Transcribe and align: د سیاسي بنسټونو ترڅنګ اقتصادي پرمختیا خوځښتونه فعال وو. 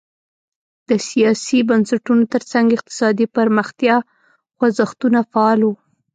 د 0.89 0.91
سیاسي 1.09 1.59
بنسټونو 1.69 2.23
ترڅنګ 2.33 2.67
اقتصادي 2.73 3.25
پرمختیا 3.35 3.95
خوځښتونه 4.55 5.19
فعال 5.31 5.59
وو. 5.63 5.73